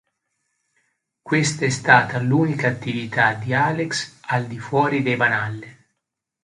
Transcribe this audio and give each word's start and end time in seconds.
Questa 1.21 1.63
è 1.63 1.69
stata 1.69 2.19
l'unica 2.19 2.67
attività 2.67 3.35
di 3.35 3.53
Alex 3.53 4.17
al 4.21 4.47
di 4.47 4.57
fuori 4.57 5.03
dei 5.03 5.15
Van 5.15 5.31
Halen. 5.31 5.77